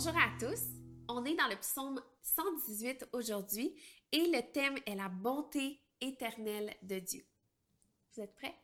Bonjour 0.00 0.16
à 0.16 0.30
tous. 0.38 0.62
On 1.08 1.24
est 1.24 1.34
dans 1.34 1.48
le 1.48 1.56
psaume 1.56 2.00
118 2.22 3.08
aujourd'hui 3.14 3.74
et 4.12 4.28
le 4.28 4.42
thème 4.52 4.76
est 4.86 4.94
la 4.94 5.08
bonté 5.08 5.82
éternelle 6.00 6.72
de 6.82 7.00
Dieu. 7.00 7.26
Vous 8.14 8.22
êtes 8.22 8.32
prêts? 8.36 8.54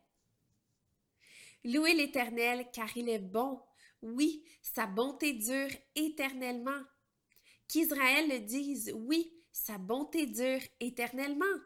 Louez 1.64 1.94
l'Éternel 1.94 2.68
car 2.72 2.96
il 2.96 3.08
est 3.08 3.18
bon. 3.18 3.60
Oui, 4.00 4.44
sa 4.62 4.86
bonté 4.86 5.32
dure 5.32 5.76
éternellement. 5.96 6.84
Qu'Israël 7.66 8.28
le 8.28 8.38
dise, 8.38 8.92
oui, 8.94 9.34
sa 9.50 9.76
bonté 9.76 10.26
dure 10.26 10.62
éternellement. 10.78 11.58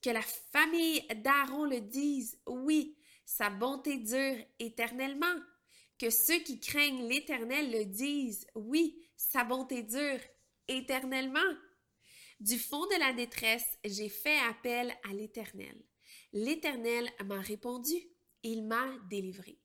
Que 0.00 0.08
la 0.08 0.22
famille 0.22 1.06
d'Aaron 1.16 1.66
le 1.66 1.82
dise, 1.82 2.40
oui, 2.46 2.96
sa 3.26 3.50
bonté 3.50 3.98
dure 3.98 4.42
éternellement. 4.58 5.36
Que 6.02 6.10
ceux 6.10 6.40
qui 6.40 6.58
craignent 6.58 7.06
l'Éternel 7.06 7.70
le 7.70 7.84
disent, 7.84 8.44
oui, 8.56 9.00
sa 9.16 9.44
bonté 9.44 9.84
dure 9.84 10.18
éternellement. 10.66 11.38
Du 12.40 12.58
fond 12.58 12.84
de 12.86 12.98
la 12.98 13.12
détresse, 13.12 13.78
j'ai 13.84 14.08
fait 14.08 14.36
appel 14.50 14.92
à 15.08 15.12
l'Éternel. 15.12 15.80
L'Éternel 16.32 17.08
m'a 17.24 17.40
répondu, 17.40 17.94
il 18.42 18.66
m'a 18.66 18.98
délivré. 19.10 19.60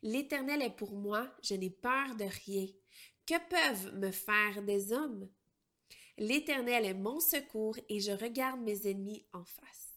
L'Éternel 0.00 0.62
est 0.62 0.74
pour 0.74 0.94
moi, 0.96 1.30
je 1.42 1.54
n'ai 1.54 1.68
peur 1.68 2.16
de 2.16 2.24
rien. 2.46 2.66
Que 3.26 3.38
peuvent 3.50 3.94
me 3.98 4.10
faire 4.10 4.62
des 4.62 4.90
hommes? 4.90 5.28
L'Éternel 6.16 6.86
est 6.86 6.94
mon 6.94 7.20
secours 7.20 7.76
et 7.90 8.00
je 8.00 8.12
regarde 8.12 8.62
mes 8.62 8.86
ennemis 8.88 9.26
en 9.34 9.44
face. 9.44 9.93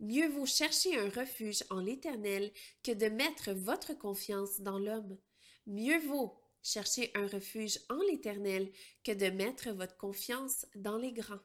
Mieux 0.00 0.28
vaut 0.28 0.46
chercher 0.46 0.96
un 0.96 1.08
refuge 1.08 1.64
en 1.70 1.80
l'Éternel 1.80 2.52
que 2.84 2.92
de 2.92 3.06
mettre 3.06 3.50
votre 3.52 3.94
confiance 3.94 4.60
dans 4.60 4.78
l'homme. 4.78 5.18
Mieux 5.66 5.98
vaut 5.98 6.38
chercher 6.62 7.10
un 7.14 7.26
refuge 7.26 7.80
en 7.88 8.00
l'Éternel 8.02 8.70
que 9.02 9.12
de 9.12 9.26
mettre 9.26 9.70
votre 9.70 9.96
confiance 9.96 10.66
dans 10.74 10.98
les 10.98 11.12
grands. 11.12 11.42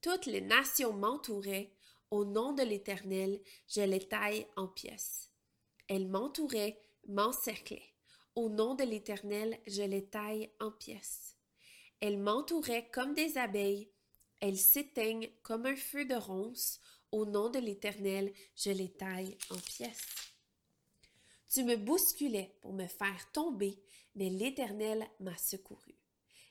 Toutes 0.00 0.26
les 0.26 0.40
nations 0.40 0.92
m'entouraient, 0.92 1.72
au 2.10 2.24
nom 2.24 2.52
de 2.52 2.62
l'Éternel, 2.62 3.40
je 3.68 3.80
les 3.80 4.06
taille 4.06 4.46
en 4.56 4.68
pièces. 4.68 5.32
Elles 5.88 6.08
m'entouraient, 6.08 6.80
m'encerclaient. 7.08 7.94
Au 8.34 8.48
nom 8.48 8.74
de 8.74 8.84
l'Éternel, 8.84 9.58
je 9.66 9.82
les 9.82 10.04
taille 10.04 10.50
en 10.60 10.70
pièces. 10.70 11.36
Elles 12.00 12.18
m'entouraient 12.18 12.90
comme 12.92 13.14
des 13.14 13.38
abeilles, 13.38 13.90
elles 14.40 14.58
s'éteignent 14.58 15.30
comme 15.42 15.66
un 15.66 15.76
feu 15.76 16.04
de 16.04 16.14
ronce. 16.14 16.80
Au 17.12 17.24
nom 17.24 17.48
de 17.50 17.58
l'Éternel, 17.58 18.32
je 18.56 18.70
les 18.70 18.90
taille 18.90 19.36
en 19.50 19.56
pièces. 19.56 20.06
Tu 21.48 21.62
me 21.62 21.76
bousculais 21.76 22.56
pour 22.60 22.72
me 22.72 22.86
faire 22.86 23.30
tomber, 23.32 23.80
mais 24.14 24.28
l'Éternel 24.28 25.06
m'a 25.20 25.36
secouru. 25.36 25.94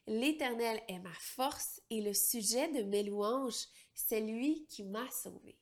L'Éternel 0.07 0.81
est 0.87 0.99
ma 0.99 1.13
force 1.13 1.81
et 1.89 2.01
le 2.01 2.13
sujet 2.13 2.71
de 2.71 2.83
mes 2.83 3.03
louanges, 3.03 3.67
c'est 3.93 4.21
lui 4.21 4.65
qui 4.67 4.83
m'a 4.83 5.09
sauvé. 5.09 5.57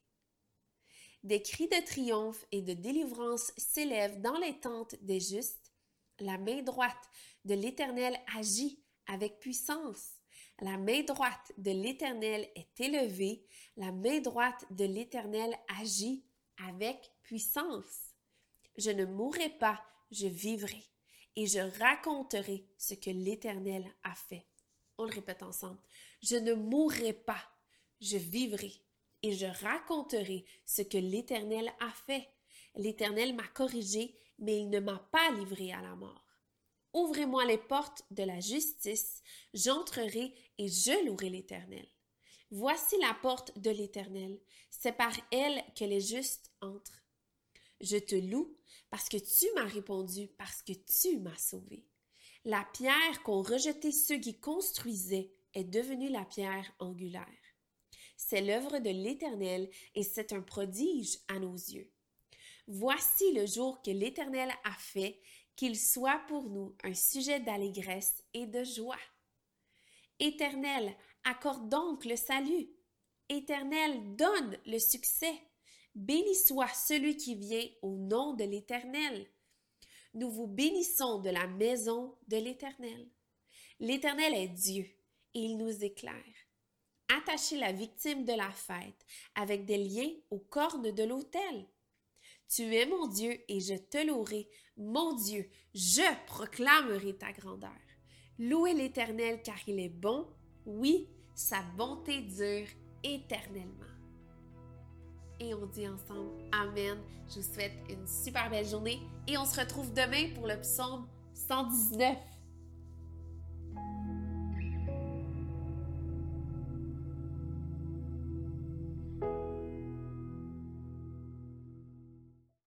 Des 1.24 1.42
cris 1.42 1.70
de 1.70 1.86
triomphe 1.86 2.46
et 2.52 2.62
de 2.62 2.74
délivrance 2.74 3.54
s'élèvent 3.58 4.22
dans 4.22 4.38
les 4.38 4.60
tentes 4.60 4.96
des 5.02 5.22
justes. 5.22 5.72
La 6.20 6.38
main 6.38 6.62
droite 6.62 7.10
de 7.46 7.54
l'Éternel 7.54 8.20
agit 8.36 8.84
avec 9.08 9.40
puissance. 9.40 10.23
La 10.62 10.78
main 10.78 11.02
droite 11.02 11.52
de 11.58 11.72
l'Éternel 11.72 12.48
est 12.56 12.80
élevée. 12.80 13.46
La 13.76 13.92
main 13.92 14.20
droite 14.20 14.66
de 14.72 14.86
l'Éternel 14.86 15.54
agit 15.80 16.24
avec 16.68 17.12
puissance. 17.24 18.14
Je 18.78 18.92
ne 18.92 19.06
mourrai 19.06 19.50
pas, 19.50 19.84
je 20.12 20.28
vivrai, 20.28 20.84
et 21.36 21.48
je 21.48 21.60
raconterai 21.80 22.66
ce 22.78 22.94
que 22.94 23.10
l'Éternel 23.10 23.92
a 24.04 24.16
fait. 24.16 24.46
On 24.98 25.06
le 25.06 25.14
répète 25.14 25.44
ensemble. 25.44 25.80
Je 26.22 26.36
ne 26.36 26.54
mourrai 26.54 27.14
pas, 27.14 27.44
je 28.00 28.18
vivrai, 28.18 28.74
et 29.24 29.34
je 29.34 29.48
raconterai 29.64 30.46
ce 30.66 30.84
que 30.84 30.98
l'Éternel 30.98 31.74
a 31.80 31.90
fait. 31.90 32.30
L'Éternel 32.76 33.34
m'a 33.36 33.48
corrigé, 33.48 34.16
mais 34.40 34.60
il 34.60 34.70
ne 34.70 34.80
m'a 34.80 35.00
pas 35.12 35.32
livré 35.32 35.72
à 35.72 35.82
la 35.82 35.96
mort. 35.96 36.26
Ouvrez-moi 36.94 37.46
les 37.46 37.58
portes 37.58 38.04
de 38.12 38.24
la 38.24 38.40
justice, 38.40 39.22
j'entrerai 39.54 40.34
et 40.58 40.68
je 40.68 41.06
louerai 41.06 41.30
l'Éternel. 41.30 41.88
Voici 42.52 42.96
la 43.00 43.16
porte 43.16 43.58
de 43.58 43.72
l'Éternel, 43.72 44.40
c'est 44.70 44.96
par 44.96 45.14
elle 45.32 45.64
que 45.76 45.86
les 45.86 46.02
justes 46.02 46.52
entrent. 46.62 47.04
Je 47.82 47.98
te 47.98 48.16
loue 48.16 48.56
parce 48.92 49.10
que 49.10 49.18
tu 49.18 49.48
m'as 49.56 49.68
répondu, 49.68 50.28
parce 50.38 50.62
que 50.62 50.74
tu 50.74 51.18
m'as 51.18 51.38
sauvé. 51.38 51.84
La 52.46 52.64
pierre 52.74 53.24
qu'ont 53.24 53.42
rejetée 53.42 53.92
ceux 53.92 54.20
qui 54.20 54.40
construisaient 54.40 55.34
est 55.56 55.64
devenue 55.64 56.10
la 56.10 56.26
pierre 56.26 56.76
angulaire. 56.78 57.26
C'est 58.18 58.42
l'œuvre 58.42 58.80
de 58.80 58.90
l'Éternel 58.90 59.70
et 59.96 60.04
c'est 60.04 60.32
un 60.32 60.42
prodige 60.42 61.18
à 61.28 61.40
nos 61.40 61.56
yeux. 61.56 61.92
Voici 62.68 63.34
le 63.34 63.46
jour 63.46 63.82
que 63.82 63.92
l'Éternel 63.92 64.50
a 64.64 64.74
fait, 64.78 65.20
qu'il 65.56 65.78
soit 65.78 66.22
pour 66.28 66.50
nous 66.50 66.76
un 66.84 66.94
sujet 66.94 67.40
d'allégresse 67.40 68.24
et 68.34 68.46
de 68.46 68.64
joie. 68.64 69.00
Éternel, 70.20 70.96
accorde 71.24 71.70
donc 71.70 72.06
le 72.06 72.16
salut. 72.16 72.70
Éternel, 73.30 74.16
donne 74.16 74.58
le 74.66 74.80
succès. 74.80 75.34
Béni 75.96 76.36
soit 76.36 76.74
celui 76.74 77.18
qui 77.18 77.36
vient 77.36 77.68
au 77.82 77.98
nom 77.98 78.34
de 78.34 78.44
l'Éternel. 78.44 79.28
Nous 80.14 80.30
vous 80.30 80.48
bénissons 80.48 81.20
de 81.20 81.30
la 81.30 81.48
maison 81.48 82.18
de 82.28 82.38
l'Éternel. 82.38 83.10
L'Éternel 83.80 84.34
est 84.34 84.48
Dieu 84.48 84.86
et 85.34 85.40
il 85.40 85.58
nous 85.58 85.84
éclaire. 85.84 86.14
Attachez 87.10 87.58
la 87.58 87.72
victime 87.72 88.24
de 88.24 88.34
la 88.34 88.52
fête 88.52 89.06
avec 89.36 89.66
des 89.66 89.78
liens 89.78 90.12
aux 90.30 90.40
cornes 90.40 90.92
de 90.92 91.04
l'autel. 91.04 91.68
Tu 92.48 92.76
es 92.76 92.86
mon 92.86 93.08
Dieu 93.08 93.40
et 93.48 93.60
je 93.60 93.76
te 93.76 94.06
louerai. 94.06 94.48
Mon 94.78 95.16
Dieu, 95.16 95.50
je 95.74 96.26
proclamerai 96.28 97.18
ta 97.18 97.32
grandeur. 97.32 97.72
Louez 98.40 98.74
l'Éternel 98.74 99.42
car 99.44 99.58
il 99.68 99.80
est 99.80 99.90
bon. 99.90 100.28
Oui, 100.66 101.08
sa 101.36 101.62
bonté 101.78 102.22
dure 102.22 102.68
éternellement 103.04 103.94
et 105.44 105.54
on 105.54 105.66
dit 105.66 105.88
ensemble 105.88 106.32
Amen. 106.52 106.98
Je 107.30 107.42
vous 107.42 107.54
souhaite 107.54 107.74
une 107.90 108.08
super 108.08 108.50
belle 108.50 108.66
journée 108.66 109.02
et 109.28 109.38
on 109.38 109.46
se 109.46 109.60
retrouve 109.60 109.94
demain 109.94 110.34
pour 110.36 110.48
le 110.48 110.60
psaume 110.60 111.08
119. 111.34 112.18